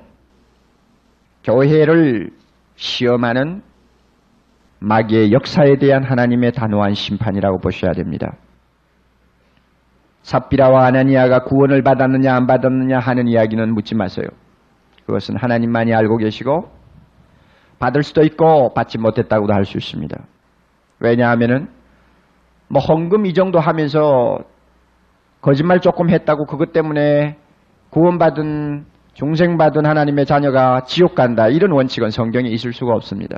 [1.43, 2.29] 교회를
[2.77, 3.61] 시험하는
[4.79, 8.37] 마귀의 역사에 대한 하나님의 단호한 심판이라고 보셔야 됩니다.
[10.21, 14.27] 삽비라와 아나니아가 구원을 받았느냐 안 받았느냐 하는 이야기는 묻지 마세요.
[15.05, 16.71] 그것은 하나님만이 알고 계시고
[17.79, 20.23] 받을 수도 있고 받지 못했다고도 할 수 있습니다.
[21.01, 21.74] 왜냐하면은
[22.67, 24.39] 뭐 헌금 이 정도 하면서
[25.41, 27.37] 거짓말 조금 했다고 그것 때문에
[27.91, 33.37] 구원받은 중생받은 하나님의 자녀가 지옥 간다 이런 원칙은 성경에 있을 수가 없습니다.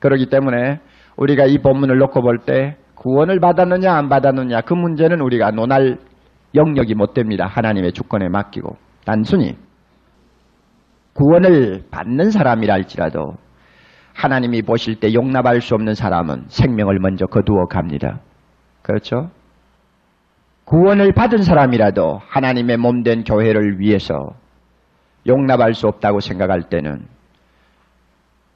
[0.00, 0.80] 그렇기 때문에
[1.16, 5.98] 우리가 이 본문을 놓고 볼 때 구원을 받았느냐 안 받았느냐 그 문제는 우리가 논할
[6.54, 7.46] 영역이 못 됩니다.
[7.46, 9.56] 하나님의 주권에 맡기고 단순히
[11.14, 13.34] 구원을 받는 사람이라 할지라도
[14.14, 18.20] 하나님이 보실 때 용납할 수 없는 사람은 생명을 먼저 거두어 갑니다.
[18.90, 19.30] 그렇죠?
[20.64, 24.34] 구원을 받은 사람이라도 하나님의 몸된 교회를 위해서
[25.26, 27.06] 용납할 수 없다고 생각할 때는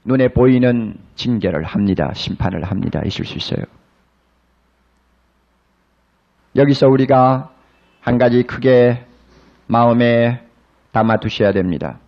[0.04, 2.12] 눈에 보이는 징계를 합니다.
[2.14, 3.00] 심판을 합니다.
[3.04, 3.64] 있을 수 있어요.
[6.56, 7.52] 여기서 우리가
[8.00, 9.04] 한 가지 크게
[9.66, 10.44] 마음에
[10.92, 11.98] 담아 두셔야 됩니다.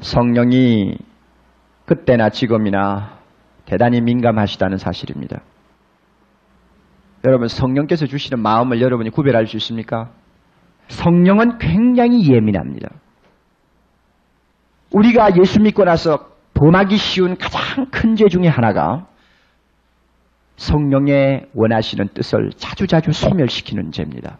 [0.00, 0.98] 성령이
[1.84, 3.13] 그때나 지금이나
[3.66, 5.40] 대단히 민감하시다는 사실입니다.
[7.24, 10.10] 여러분, 성령께서 주시는 마음을 여러분이 구별할 수 있습니까?
[10.88, 12.88] 성령은 굉장히 예민합니다.
[14.92, 19.06] 우리가 예수 믿고 나서 범하기 쉬운 가장 큰 죄 중에 하나가
[20.56, 24.38] 성령의 원하시는 뜻을 자주자주 소멸시키는 죄입니다.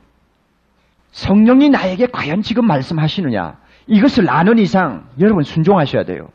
[1.10, 3.56] 성령이 나에게 과연 지금 말씀하시느냐?
[3.88, 6.28] 이것을 아는 이상 여러분 순종하셔야 돼요.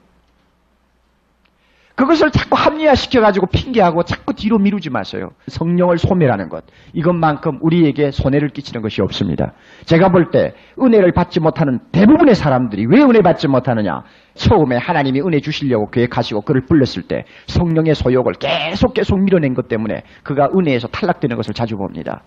[2.00, 5.32] 그것을 자꾸 합리화시켜가지고 핑계하고 자꾸 뒤로 미루지 마세요.
[5.48, 6.64] 성령을 소멸하는 것.
[6.94, 9.52] 이것만큼 우리에게 손해를 끼치는 것이 없습니다.
[9.84, 14.04] 제가 볼 때 은혜를 받지 못하는 대부분의 사람들이 왜 은혜 받지 못하느냐?
[14.36, 20.04] 처음에 하나님이 은혜 주시려고 계획하시고 그를 불렀을 때 성령의 소욕을 계속 계속 밀어낸 것 때문에
[20.24, 22.22] 그가 은혜에서 탈락되는 것을 자주 봅니다.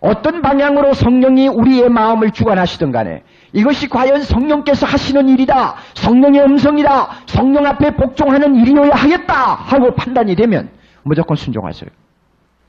[0.00, 3.22] 어떤 방향으로 성령이 우리의 마음을 주관하시든 간에
[3.56, 5.76] 이것이 과연 성령께서 하시는 일이다.
[5.94, 7.08] 성령의 음성이다.
[7.24, 9.54] 성령 앞에 복종하는 일이어야 하겠다.
[9.54, 10.68] 하고 판단이 되면
[11.02, 11.88] 무조건 순종하세요.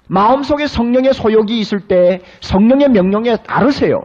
[0.08, 4.00] 마음속에 성령의 소욕이 있을 때 성령의 명령에 따르세요.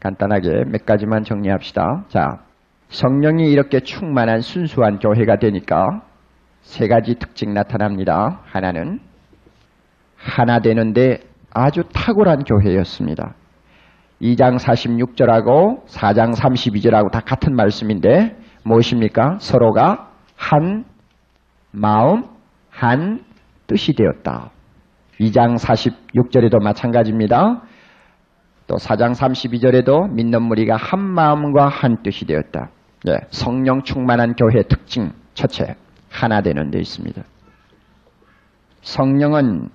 [0.00, 2.04] 간단하게 몇 가지만 정리합시다.
[2.08, 2.38] 자,
[2.88, 6.00] 성령이 이렇게 충만한 순수한 교회가 되니까
[6.62, 8.40] 세 가지 특징 나타납니다.
[8.46, 9.00] 하나는
[10.16, 11.18] 하나 되는데
[11.52, 13.34] 아주 탁월한 교회였습니다.
[14.20, 19.38] 2장 46절하고 4장 32절하고 다 같은 말씀인데 무엇입니까?
[19.40, 20.84] 서로가 한
[21.70, 22.24] 마음,
[22.70, 23.20] 한
[23.66, 24.50] 뜻이 되었다.
[25.20, 27.62] 2장 46절에도 마찬가지입니다.
[28.66, 32.70] 또 4장 32절에도 믿는 무리가 한 마음과 한 뜻이 되었다.
[33.04, 35.76] 네, 성령 충만한 교회 특징 첫째,
[36.10, 37.22] 하나 되는 데 있습니다.
[38.82, 39.70] 성령은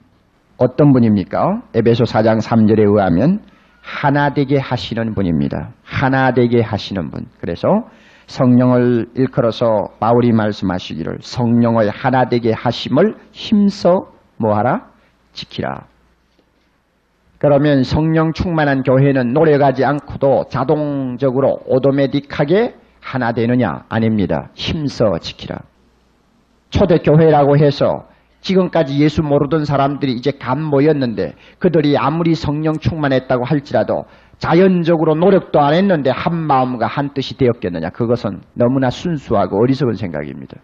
[0.57, 1.63] 어떤 분입니까?
[1.73, 3.39] 에베소 4장 3절에 의하면
[3.83, 5.73] 하나 되게 하시는 분입니다.
[5.83, 7.25] 하나 되게 하시는 분.
[7.39, 7.67] 그래서
[8.27, 14.07] 성령을 일컬어서 바울이 말씀하시기를 성령의 하나 되게 하심을 힘써
[14.37, 14.87] 뭐하라?
[15.33, 15.87] 지키라.
[17.37, 23.83] 그러면 성령 충만한 교회는 노력하지 않고도 자동적으로 오토매틱하게 하나 되느냐?
[23.89, 24.49] 아닙니다.
[24.53, 25.57] 힘써 지키라.
[26.69, 28.05] 초대교회라고 해서
[28.43, 34.05] 지금까지 예수 모르던 사람들이 이제 감 모였는데 그들이 아무리 성령 충만했다고 할지라도
[34.37, 37.89] 자연적으로 노력도 안 했는데 한 마음과 한 뜻이 되었겠느냐.
[37.89, 40.57] 그것은 너무나 순수하고 어리석은 생각입니다.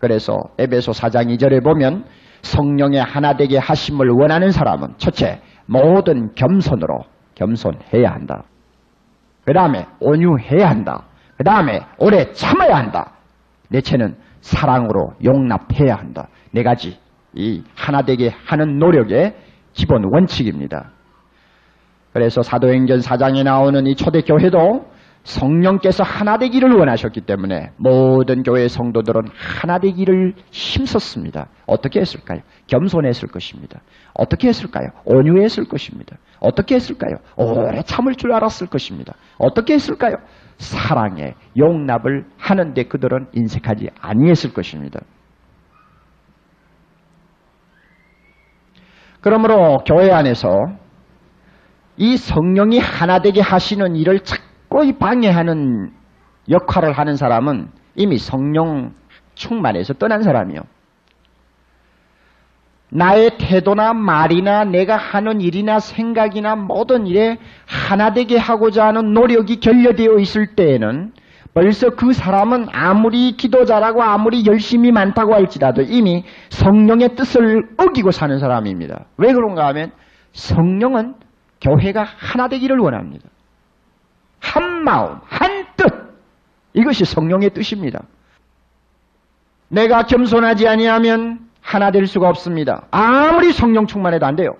[0.00, 2.04] 그래서 에베소 4장 2절에 보면
[2.42, 7.04] 성령의 하나 되게 하심을 원하는 사람은 첫째 모든 겸손으로
[7.36, 8.42] 겸손해야 한다.
[9.44, 11.04] 그 다음에 온유해야 한다.
[11.36, 13.12] 그 다음에 오래 참아야 한다.
[13.68, 16.28] 내체는 사랑으로 용납해야 한다.
[16.50, 16.98] 네 가지
[17.34, 19.34] 이 하나 되게 하는 노력의
[19.72, 20.90] 기본 원칙입니다.
[22.12, 29.78] 그래서 사도행전 4장에 나오는 이 초대교회도 성령께서 하나 되기를 원하셨기 때문에 모든 교회 성도들은 하나
[29.78, 31.48] 되기를 힘썼습니다.
[31.66, 32.40] 어떻게 했을까요?
[32.66, 33.80] 겸손했을 것입니다.
[34.14, 34.88] 어떻게 했을까요?
[35.06, 36.18] 온유했을 것입니다.
[36.40, 37.16] 어떻게 했을까요?
[37.36, 39.14] 오래 참을 줄 알았을 것입니다.
[39.38, 40.16] 어떻게 했을까요?
[40.58, 45.00] 사랑에 용납을 하는데 그들은 인색하지 아니했을 것입니다.
[49.24, 50.66] 그러므로 교회 안에서
[51.96, 55.94] 이 성령이 하나 되게 하시는 일을 자꾸 방해하는
[56.50, 58.92] 역할을 하는 사람은 이미 성령
[59.34, 60.60] 충만해서 떠난 사람이요.
[62.90, 70.18] 나의 태도나 말이나 내가 하는 일이나 생각이나 모든 일에 하나 되게 하고자 하는 노력이 결여되어
[70.18, 71.14] 있을 때에는
[71.54, 78.38] 벌써 그 사람은 아무리 기도 잘하고 아무리 열심히 많다고 할지라도 이미 성령의 뜻을 어기고 사는
[78.40, 79.04] 사람입니다.
[79.18, 79.92] 왜 그런가 하면
[80.32, 81.14] 성령은
[81.60, 83.28] 교회가 하나 되기를 원합니다.
[84.40, 85.86] 한 마음, 한 뜻.
[86.74, 88.02] 이것이 성령의 뜻입니다.
[89.68, 92.86] 내가 겸손하지 아니하면 하나 될 수가 없습니다.
[92.90, 94.56] 아무리 성령 충만해도 안 돼요.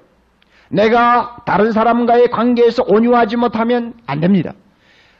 [0.70, 4.52] 내가 다른 사람과의 관계에서 온유하지 못하면 안 됩니다.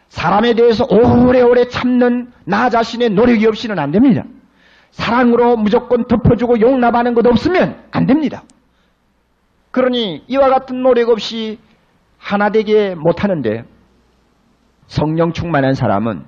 [0.08, 4.24] 사람에 대해서 오래오래 참는 나 자신의 노력이 없이는 안 됩니다.
[4.90, 8.44] 사랑으로 무조건 덮어주고 용납하는 것 없으면 안 됩니다.
[9.72, 11.58] 그러니 이와 같은 노력 없이
[12.18, 13.64] 하나 되게 못하는데
[14.86, 16.24] 성령 충만한 사람은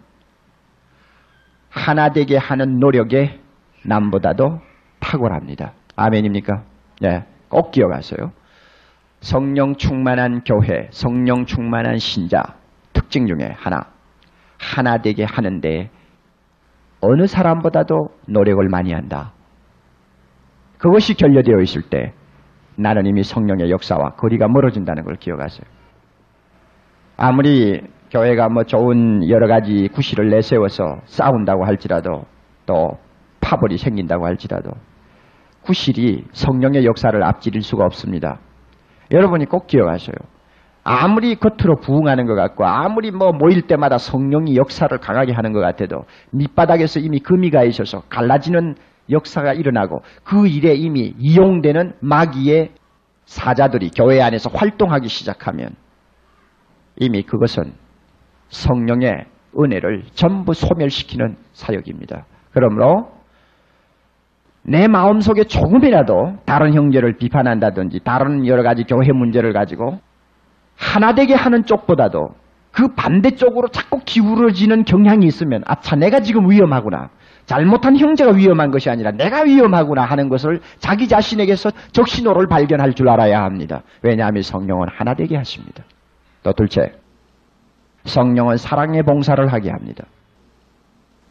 [1.70, 3.38] 하나 되게 하는 노력에
[3.84, 4.60] 남보다도
[4.98, 5.74] 탁월합니다.
[5.94, 6.64] 아멘입니까?
[7.00, 8.32] 네, 꼭 기억하세요.
[9.20, 12.42] 성령 충만한 교회, 성령 충만한 신자,
[12.96, 13.86] 특징 중에 하나.
[14.58, 15.90] 하나 되게 하는데
[17.02, 19.32] 어느 사람보다도 노력을 많이 한다.
[20.78, 22.14] 그것이 결여되어 있을 때
[22.76, 25.66] 나는 이미 성령의 역사와 거리가 멀어진다는 걸 기억하세요.
[27.18, 32.24] 아무리 교회가 뭐 좋은 여러 가지 구실을 내세워서 싸운다고 할지라도
[32.64, 32.98] 또
[33.40, 34.70] 파벌이 생긴다고 할지라도
[35.62, 38.38] 구실이 성령의 역사를 앞지를 수가 없습니다.
[39.10, 40.16] 여러분이 꼭 기억하셔요.
[40.88, 46.04] 아무리 겉으로 부흥하는 것 같고 아무리 뭐 모일 때마다 성령이 역사를 강하게 하는 것 같아도
[46.30, 48.76] 밑바닥에서 이미 금이 가 있어서 갈라지는
[49.10, 52.70] 역사가 일어나고 그 일에 이미 이용되는 마귀의
[53.24, 55.70] 사자들이 교회 안에서 활동하기 시작하면
[56.94, 57.72] 이미 그것은
[58.50, 59.26] 성령의
[59.58, 62.26] 은혜를 전부 소멸시키는 사역입니다.
[62.52, 63.10] 그러므로
[64.62, 69.98] 내 마음속에 조금이라도 다른 형제를 비판한다든지 다른 여러 가지 교회 문제를 가지고
[70.76, 72.30] 하나 되게 하는 쪽보다도
[72.72, 77.08] 그 반대쪽으로 자꾸 기울어지는 경향이 있으면 아차 내가 지금 위험하구나.
[77.46, 83.42] 잘못한 형제가 위험한 것이 아니라 내가 위험하구나 하는 것을 자기 자신에게서 적신호를 발견할 줄 알아야
[83.44, 83.82] 합니다.
[84.02, 85.84] 왜냐하면 성령은 하나 되게 하십니다.
[86.42, 86.92] 또 둘째,
[88.04, 90.04] 성령은 사랑의 봉사를 하게 합니다.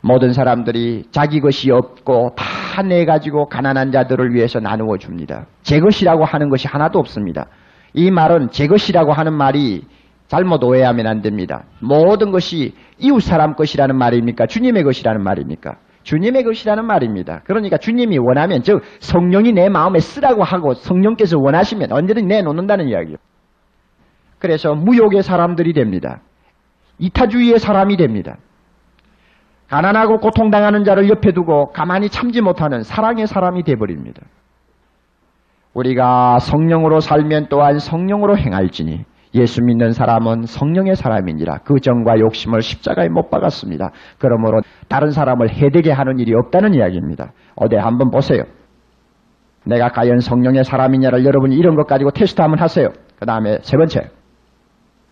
[0.01, 5.45] 모든 사람들이 자기 것이 없고 다 내 가지고 가난한 자들을 위해서 나누어 줍니다.
[5.63, 7.47] 제 것이라고 하는 것이 하나도 없습니다.
[7.95, 9.83] 이 말은 제 것이라고 하는 말이
[10.27, 11.63] 잘못 오해하면 안 됩니다.
[11.79, 14.47] 모든 것이 이웃 사람 것이라는 말입니까?
[14.47, 15.77] 주님의 것이라는 말입니까?
[16.03, 17.41] 주님의 것이라는 말입니다.
[17.45, 23.17] 그러니까 주님이 원하면 즉 성령이 내 마음에 쓰라고 하고 성령께서 원하시면 언제든 내놓는다는 이야기예요.
[24.39, 26.21] 그래서 무욕의 사람들이 됩니다.
[26.99, 28.37] 이타주의의 사람이 됩니다.
[29.69, 34.21] 가난하고 고통당하는 자를 옆에 두고 가만히 참지 못하는 사랑의 사람이 되어버립니다.
[35.75, 39.03] 우리가 성령으로 살면 또한 성령으로 행할지니
[39.35, 43.91] 예수 믿는 사람은 성령의 사람이니라 그 정과 욕심을 십자가에 못 박았습니다.
[44.17, 47.33] 그러므로 다른 사람을 해되게 하는 일이 없다는 이야기입니다.
[47.55, 48.43] 어디 한번 보세요.
[49.65, 52.89] 내가 과연 성령의 사람이냐를 여러분이 이런 것 가지고 테스트 한번 하세요.
[53.19, 54.09] 그 다음에 세 번째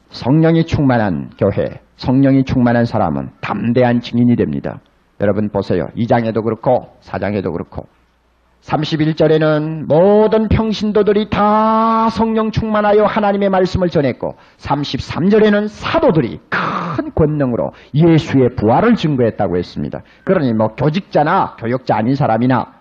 [0.10, 4.80] 성령이 충만한 교회, 성령이 충만한 사람은 담대한 증인이 됩니다.
[5.20, 5.88] 여러분 보세요.
[5.98, 7.88] 2장에도 그렇고 4장에도 그렇고
[8.64, 18.96] 31절에는 모든 평신도들이 다 성령 충만하여 하나님의 말씀을 전했고 33절에는 사도들이 큰 권능으로 예수의 부활을
[18.96, 20.02] 증거했다고 했습니다.
[20.24, 22.74] 그러니 뭐 교직자나 교역자 아닌 사람이나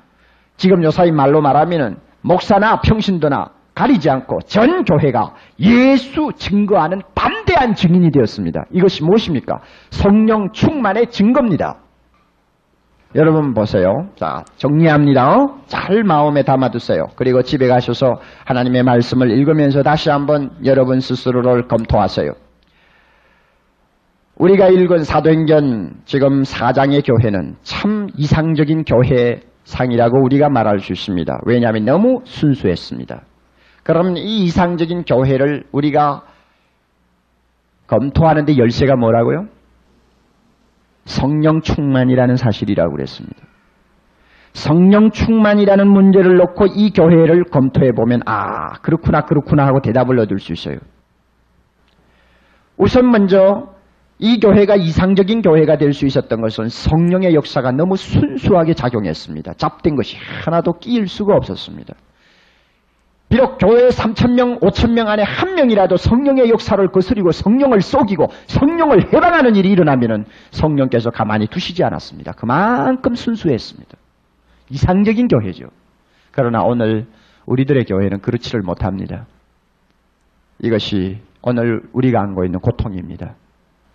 [0.57, 8.67] 지금 요사이 말로 말하면은 목사나 평신도나 가리지 않고 전 교회가 예수 증거하는 담대한 증인이 되었습니다.
[8.71, 9.61] 이것이 무엇입니까?
[9.91, 11.82] 성령 충만의 증거입니다.
[13.15, 14.09] 여러분 보세요.
[14.17, 15.47] 자, 정리합니다.
[15.67, 17.09] 잘 마음에 담아두세요.
[17.17, 18.15] 그리고 집에 가셔서
[18.47, 22.33] 하나님의 말씀을 읽으면서 다시 한번 여러분 스스로를 검토하세요.
[24.37, 31.41] 우리가 읽은 사도행전 지금 사장의 교회는 참 이상적인 교회 상이라고 우리가 말할 수 있습니다.
[31.45, 33.23] 왜냐하면 너무 순수했습니다.
[33.83, 36.23] 그럼 이 이상적인 교회를 우리가
[37.89, 39.49] 검토하는데 열쇠가 뭐라고요?
[41.05, 43.37] 성령 충만이라는 사실이라고 그랬습니다.
[44.53, 50.53] 성령 충만이라는 문제를 놓고 이 교회를 검토해 보면 아 그렇구나 그렇구나 하고 대답을 얻을 수
[50.53, 50.77] 있어요.
[52.77, 53.73] 우선 먼저
[54.19, 59.55] 이 교회가 이상적인 교회가 될 수 있었던 것은 성령의 역사가 너무 순수하게 작용했습니다.
[59.55, 61.95] 잡된 것이 하나도 끼일 수가 없었습니다.
[63.33, 69.71] 비록 교회 3천명, 5천명 안에 한 명이라도 성령의 역사를 거스리고 성령을 속이고 성령을 해방하는 일이
[69.71, 72.33] 일어나면 성령께서 가만히 두시지 않았습니다.
[72.33, 73.97] 그만큼 순수했습니다.
[74.69, 75.65] 이상적인 교회죠.
[76.31, 77.07] 그러나 오늘
[77.47, 79.25] 우리들의 교회는 그렇지를 못합니다.
[80.59, 83.35] 이것이 오늘 우리가 안고 있는 고통입니다.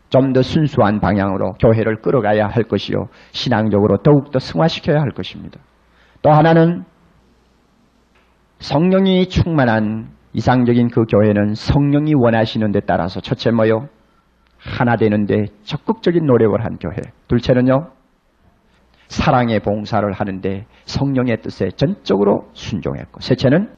[0.09, 3.05] 좀 더 순수한 방향으로 교회를 끌어가야 할 것이요.
[3.33, 5.59] 신앙적으로 더욱더 승화시켜야 할 것입니다.
[6.23, 6.85] 또 하나는
[8.59, 13.87] 성령이 충만한 이상적인 그 교회는 성령이 원하시는 데 따라서 첫째 뭐요?
[14.57, 16.95] 하나 되는데 적극적인 노력을 한 교회.
[17.27, 17.91] 둘째는요?
[19.07, 23.69] 사랑의 봉사를 하는데 성령의 뜻에 전적으로 순종했고 셋째는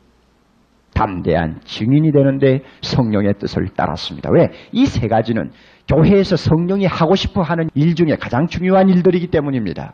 [0.96, 4.32] 담대한 증인이 되는데 성령의 뜻을 따랐습니다.
[4.32, 4.48] 왜?
[4.72, 5.52] 이 세 가지는
[5.88, 9.94] 교회에서 성령이 하고 싶어 하는 일 중에 가장 중요한 일들이기 때문입니다.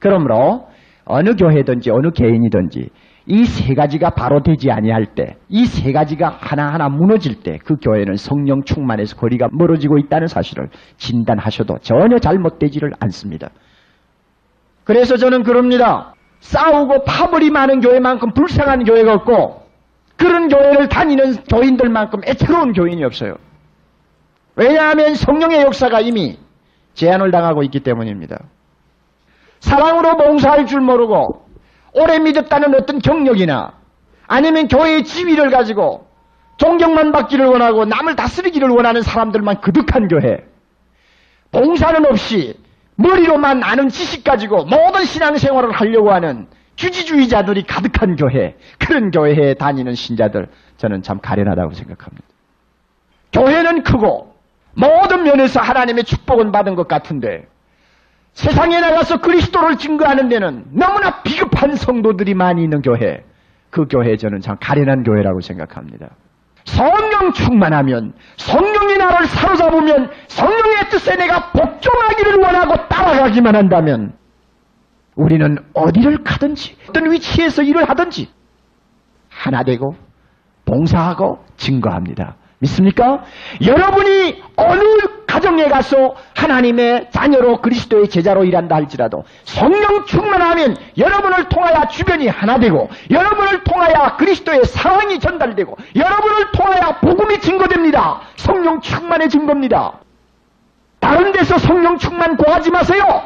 [0.00, 0.66] 그러므로
[1.04, 2.90] 어느 교회든지 어느 개인이든지
[3.28, 8.16] 이 세 가지가 바로 되지 아니할 때, 이 세 가지가 하나하나 무너질 때 그 교회는
[8.16, 13.48] 성령 충만에서 거리가 멀어지고 있다는 사실을 진단하셔도 전혀 잘못되지를 않습니다.
[14.84, 16.14] 그래서 저는 그럽니다.
[16.40, 19.62] 싸우고 파벌이 많은 교회만큼 불쌍한 교회가 없고
[20.16, 23.34] 그런 교회를 다니는 교인들만큼 애처로운 교인이 없어요.
[24.54, 26.38] 왜냐하면 성령의 역사가 이미
[26.94, 28.38] 제한을 당하고 있기 때문입니다.
[29.60, 31.45] 사랑으로 봉사할 줄 모르고
[31.96, 33.72] 오래 믿었다는 어떤 경력이나
[34.26, 36.06] 아니면 교회의 지위를 가지고
[36.58, 40.38] 존경만 받기를 원하고 남을 다스리기를 원하는 사람들만 그득한 교회.
[41.52, 42.54] 봉사는 없이
[42.96, 48.56] 머리로만 아는 지식 가지고 모든 신앙생활을 하려고 하는 주지주의자들이 가득한 교회.
[48.78, 52.24] 그런 교회에 다니는 신자들 저는 참 가련하다고 생각합니다.
[53.32, 54.34] 교회는 크고
[54.74, 57.46] 모든 면에서 하나님의 축복은 받은 것 같은데
[58.36, 63.24] 세상에 나가서 그리스도를 증거하는 데는 너무나 비겁한 성도들이 많이 있는 교회.
[63.70, 66.10] 그 교회 저는 참 가련한 교회라고 생각합니다.
[66.64, 74.12] 성령 충만하면 성령이 나를 사로잡으면 성령의 뜻에 내가 복종하기를 원하고 따라가기만 한다면
[75.14, 78.28] 우리는 어디를 가든지 어떤 위치에서 일을 하든지
[79.30, 79.96] 하나 되고
[80.66, 82.36] 봉사하고 증거합니다.
[82.58, 83.24] 믿습니까?
[83.64, 84.82] 여러분이 어느
[85.26, 92.88] 가정에 가서 하나님의 자녀로 그리스도의 제자로 일한다 할지라도 성령 충만하면 여러분을 통하여 주변이 하나 되고
[93.10, 98.20] 여러분을 통하여 그리스도의 사랑이 전달되고 여러분을 통하여 복음이 증거됩니다.
[98.36, 100.00] 성령 충만의 증거입니다.
[101.00, 103.22] 다른 데서 성령 충만 구하지 마세요.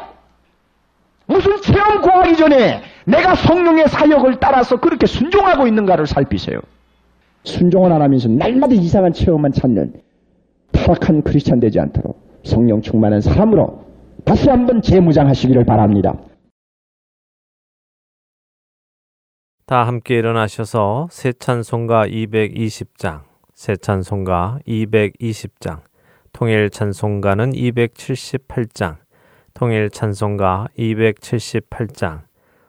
[1.25, 6.59] 무슨 체험 구하기 전에 내가 성령의 사역을 따라서 그렇게 순종하고 있는가를 살피세요.
[7.43, 9.93] 순종을 안 하면서 날마다 이상한 체험만 찾는
[10.71, 13.83] 타락한 크리스찬 되지 않도록 성령 충만한 사람으로
[14.25, 16.15] 다시 한번 재무장하시기를 바랍니다.
[19.65, 23.21] 다 함께 일어나셔서 새 찬송가 220장,
[23.53, 25.79] 새 찬송가 220장,
[26.33, 28.97] 통일 찬송가는 278장,
[29.53, 32.23] 통일 찬송가 278장,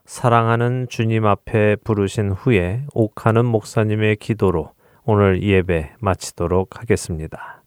[0.05, 4.73] 사랑하는 주님 앞에 부르신 후에 옥하는 목사님의 기도로
[5.05, 7.62] 오늘 예배 마치도록 하겠습니다.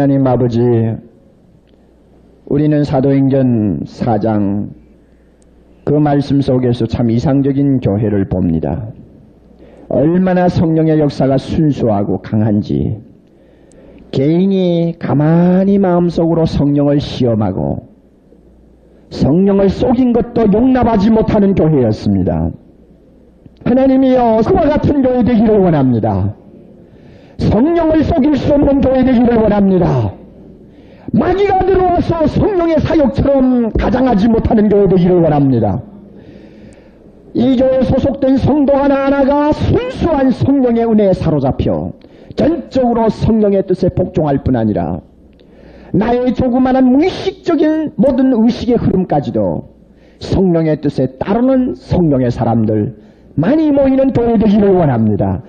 [0.00, 0.62] 하나님 아버지,
[2.46, 4.70] 우리는 사도행전 4장
[5.84, 8.86] 그 말씀 속에서 참 이상적인 교회를 봅니다.
[9.90, 12.98] 얼마나 성령의 역사가 순수하고 강한지
[14.10, 17.86] 개인이 가만히 마음속으로 성령을 시험하고
[19.10, 22.52] 성령을 속인 것도 용납하지 못하는 교회였습니다.
[23.66, 26.39] 하나님이여 그와 같은 교회 되기를 원합니다.
[27.40, 30.12] 성령을 속일 수 없는 교회 되기를 원합니다.
[31.12, 35.82] 마귀가 들어와서 성령의 사역처럼 가장하지 못하는 교회 되기를 원합니다.
[37.34, 41.92] 이 교회에 소속된 성도 하나하나가 순수한 성령의 은혜에 사로잡혀
[42.36, 45.00] 전적으로 성령의 뜻에 복종할 뿐 아니라
[45.92, 49.68] 나의 조그마한 무의식적인 모든 의식의 흐름까지도
[50.20, 53.09] 성령의 뜻에 따르는 성령의 사람들
[53.40, 55.40] 많이 모이는 교회 되기를 원합니다.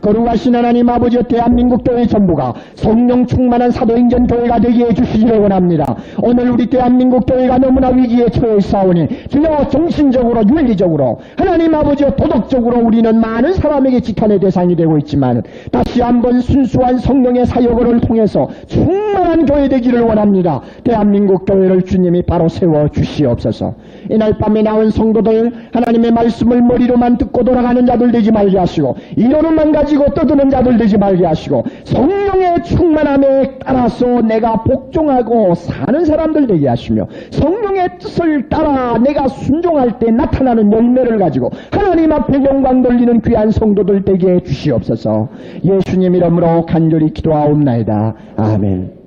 [0.00, 5.96] 거룩하신 하나님 아버지 대한민국 교회 전부가 성령 충만한 사도행전 교회가 되게 해주시기를 원합니다.
[6.22, 13.20] 오늘 우리 대한민국 교회가 너무나 위기에 처해 있사오니 주여 정신적으로 윤리적으로 하나님 아버지 도덕적으로 우리는
[13.20, 20.00] 많은 사람에게 지탄의 대상이 되고 있지만 다시 한번 순수한 성령의 사역을 통해서 충만한 교회 되기를
[20.00, 20.60] 원합니다.
[20.84, 23.74] 대한민국 교회를 주님이 바로 세워 주시옵소서.
[24.08, 30.12] 이날 밤에 나온 성도들 하나님의 말씀을 머리로만 듣고 돌아가는 자들 되지 말게 하시고 이론만 가지고
[30.14, 37.98] 떠드는 자들 되지 말게 하시고 성령의 충만함에 따라서 내가 복종하고 사는 사람들 되게 하시며 성령의
[37.98, 44.34] 뜻을 따라 내가 순종할 때 나타나는 열매를 가지고 하나님 앞에 영광 돌리는 귀한 성도들 되게
[44.34, 45.28] 해 주시옵소서
[45.64, 48.14] 예수님 이름으로 간절히 기도하옵나이다.
[48.36, 48.99] 아멘.